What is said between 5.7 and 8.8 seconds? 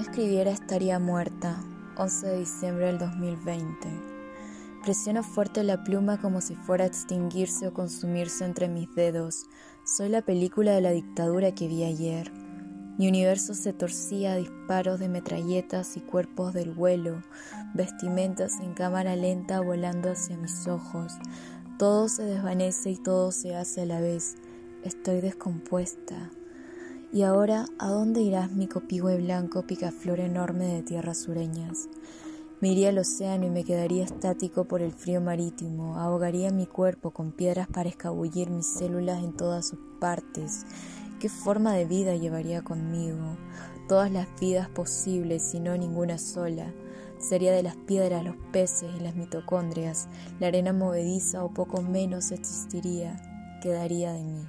pluma como si fuera a extinguirse o consumirse entre